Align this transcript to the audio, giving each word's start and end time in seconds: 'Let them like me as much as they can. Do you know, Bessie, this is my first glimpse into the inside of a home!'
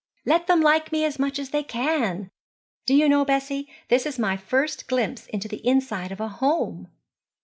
'Let 0.25 0.47
them 0.47 0.61
like 0.61 0.91
me 0.91 1.05
as 1.05 1.19
much 1.19 1.37
as 1.37 1.51
they 1.51 1.61
can. 1.61 2.31
Do 2.87 2.95
you 2.95 3.07
know, 3.07 3.23
Bessie, 3.23 3.69
this 3.89 4.07
is 4.07 4.17
my 4.17 4.35
first 4.35 4.87
glimpse 4.87 5.27
into 5.27 5.47
the 5.47 5.57
inside 5.63 6.11
of 6.11 6.19
a 6.19 6.27
home!' 6.27 6.87